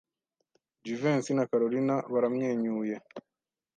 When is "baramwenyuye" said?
2.11-2.95